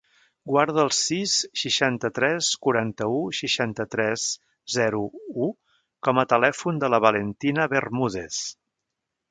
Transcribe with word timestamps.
Guarda 0.51 0.79
el 0.83 0.87
sis, 0.99 1.33
seixanta-tres, 1.63 2.49
quaranta-u, 2.67 3.19
seixanta-tres, 3.41 4.25
zero, 4.79 5.03
u 5.45 5.51
com 6.09 6.23
a 6.23 6.27
telèfon 6.35 6.85
de 6.85 6.95
la 6.95 7.03
Valentina 7.09 7.73
Bermudez. 7.77 8.43